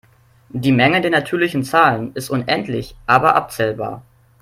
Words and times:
Die 0.49 0.71
Menge 0.71 0.99
der 1.01 1.11
natürlichen 1.11 1.63
Zahlen 1.63 2.11
ist 2.15 2.31
unendlich 2.31 2.95
aber 3.05 3.35
abzählbar. 3.35 4.01